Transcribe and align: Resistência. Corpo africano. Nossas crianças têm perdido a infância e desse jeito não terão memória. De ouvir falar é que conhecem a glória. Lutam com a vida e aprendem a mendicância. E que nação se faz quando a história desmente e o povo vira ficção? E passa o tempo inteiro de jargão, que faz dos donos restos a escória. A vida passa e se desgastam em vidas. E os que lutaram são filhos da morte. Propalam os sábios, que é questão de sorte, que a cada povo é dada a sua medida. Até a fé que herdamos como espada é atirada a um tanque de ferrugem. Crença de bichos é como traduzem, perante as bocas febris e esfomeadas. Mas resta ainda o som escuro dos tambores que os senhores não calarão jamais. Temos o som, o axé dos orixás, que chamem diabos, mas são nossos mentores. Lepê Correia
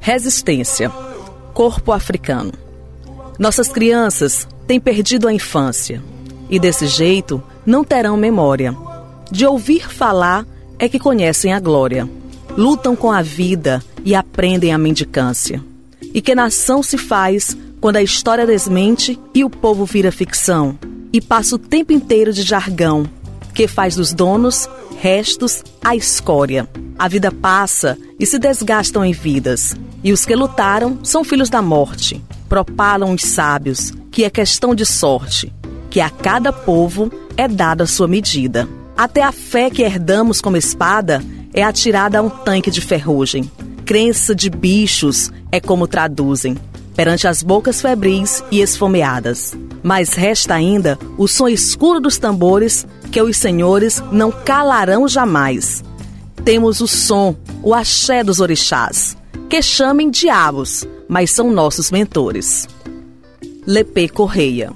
Resistência. 0.00 0.90
Corpo 1.52 1.92
africano. 1.92 2.52
Nossas 3.38 3.68
crianças 3.68 4.48
têm 4.66 4.80
perdido 4.80 5.28
a 5.28 5.32
infância 5.34 6.02
e 6.48 6.58
desse 6.58 6.86
jeito 6.86 7.42
não 7.66 7.84
terão 7.84 8.16
memória. 8.16 8.74
De 9.30 9.44
ouvir 9.44 9.86
falar 9.86 10.46
é 10.78 10.88
que 10.88 10.98
conhecem 10.98 11.52
a 11.52 11.60
glória. 11.60 12.08
Lutam 12.56 12.96
com 12.96 13.12
a 13.12 13.20
vida 13.20 13.84
e 14.02 14.14
aprendem 14.14 14.72
a 14.72 14.78
mendicância. 14.78 15.62
E 16.14 16.22
que 16.22 16.34
nação 16.34 16.82
se 16.82 16.96
faz 16.96 17.54
quando 17.78 17.96
a 17.96 18.02
história 18.02 18.46
desmente 18.46 19.20
e 19.34 19.44
o 19.44 19.50
povo 19.50 19.84
vira 19.84 20.10
ficção? 20.10 20.78
E 21.14 21.20
passa 21.20 21.54
o 21.54 21.58
tempo 21.60 21.92
inteiro 21.92 22.32
de 22.32 22.42
jargão, 22.42 23.08
que 23.54 23.68
faz 23.68 23.94
dos 23.94 24.12
donos 24.12 24.68
restos 24.98 25.62
a 25.80 25.94
escória. 25.94 26.68
A 26.98 27.06
vida 27.06 27.30
passa 27.30 27.96
e 28.18 28.26
se 28.26 28.36
desgastam 28.36 29.04
em 29.04 29.12
vidas. 29.12 29.76
E 30.02 30.12
os 30.12 30.26
que 30.26 30.34
lutaram 30.34 30.98
são 31.04 31.22
filhos 31.22 31.48
da 31.48 31.62
morte. 31.62 32.20
Propalam 32.48 33.14
os 33.14 33.22
sábios, 33.22 33.92
que 34.10 34.24
é 34.24 34.28
questão 34.28 34.74
de 34.74 34.84
sorte, 34.84 35.54
que 35.88 36.00
a 36.00 36.10
cada 36.10 36.52
povo 36.52 37.12
é 37.36 37.46
dada 37.46 37.84
a 37.84 37.86
sua 37.86 38.08
medida. 38.08 38.68
Até 38.96 39.22
a 39.22 39.30
fé 39.30 39.70
que 39.70 39.82
herdamos 39.82 40.40
como 40.40 40.56
espada 40.56 41.22
é 41.52 41.62
atirada 41.62 42.18
a 42.18 42.22
um 42.22 42.28
tanque 42.28 42.72
de 42.72 42.80
ferrugem. 42.80 43.48
Crença 43.84 44.34
de 44.34 44.50
bichos 44.50 45.30
é 45.52 45.60
como 45.60 45.86
traduzem, 45.86 46.56
perante 46.94 47.26
as 47.26 47.42
bocas 47.42 47.80
febris 47.80 48.42
e 48.50 48.60
esfomeadas. 48.60 49.54
Mas 49.82 50.14
resta 50.14 50.54
ainda 50.54 50.98
o 51.18 51.28
som 51.28 51.48
escuro 51.48 52.00
dos 52.00 52.18
tambores 52.18 52.86
que 53.10 53.20
os 53.20 53.36
senhores 53.36 54.02
não 54.10 54.30
calarão 54.30 55.06
jamais. 55.06 55.82
Temos 56.44 56.80
o 56.80 56.86
som, 56.86 57.36
o 57.62 57.74
axé 57.74 58.22
dos 58.22 58.40
orixás, 58.40 59.16
que 59.48 59.62
chamem 59.62 60.10
diabos, 60.10 60.86
mas 61.08 61.30
são 61.30 61.50
nossos 61.50 61.90
mentores. 61.90 62.66
Lepê 63.66 64.08
Correia 64.08 64.72